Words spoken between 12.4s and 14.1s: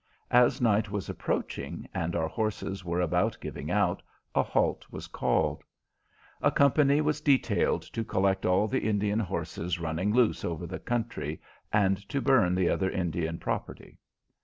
the other Indian property.